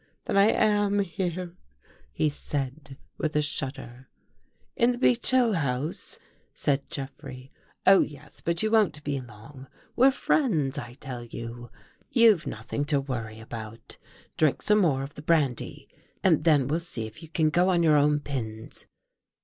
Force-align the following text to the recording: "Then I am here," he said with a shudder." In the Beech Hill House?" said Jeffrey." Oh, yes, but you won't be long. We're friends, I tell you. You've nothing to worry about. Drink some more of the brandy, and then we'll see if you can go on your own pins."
"Then 0.25 0.35
I 0.35 0.47
am 0.49 0.97
here," 1.01 1.55
he 2.11 2.27
said 2.27 2.97
with 3.19 3.35
a 3.35 3.43
shudder." 3.43 4.09
In 4.75 4.93
the 4.93 4.97
Beech 4.97 5.29
Hill 5.29 5.53
House?" 5.53 6.17
said 6.55 6.89
Jeffrey." 6.89 7.51
Oh, 7.85 7.99
yes, 7.99 8.41
but 8.43 8.63
you 8.63 8.71
won't 8.71 9.03
be 9.03 9.21
long. 9.21 9.67
We're 9.95 10.09
friends, 10.09 10.79
I 10.79 10.95
tell 10.95 11.23
you. 11.23 11.69
You've 12.09 12.47
nothing 12.47 12.83
to 12.85 12.99
worry 12.99 13.39
about. 13.39 13.97
Drink 14.37 14.63
some 14.63 14.79
more 14.79 15.03
of 15.03 15.13
the 15.13 15.21
brandy, 15.21 15.87
and 16.23 16.45
then 16.45 16.67
we'll 16.67 16.79
see 16.79 17.05
if 17.05 17.21
you 17.21 17.29
can 17.29 17.51
go 17.51 17.69
on 17.69 17.83
your 17.83 17.95
own 17.97 18.21
pins." 18.21 18.87